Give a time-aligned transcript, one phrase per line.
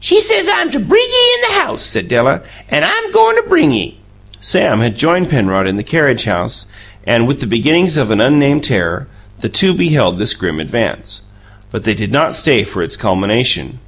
[0.00, 2.40] "She says I'm to bring ye in the house," said Della,
[2.70, 3.98] "an' I'm goin' to bring ye!"
[4.40, 6.68] Sam had joined Penrod in the carriage house,
[7.06, 9.06] and, with the beginnings of an unnamed terror,
[9.40, 11.20] the two beheld this grim advance.
[11.70, 13.78] But they did not stay for its culmination.